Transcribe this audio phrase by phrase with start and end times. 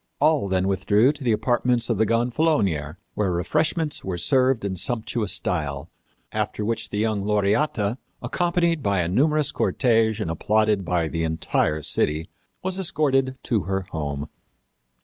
[0.19, 5.31] All then withdrew to the apartments of the gonfalonier, where refreshments were served in sumptuous
[5.31, 5.91] style,
[6.31, 11.83] after which the young Laureata, accompanied by a numerous cortege and applauded by the entire
[11.83, 12.31] city,
[12.63, 14.27] was escorted to her home.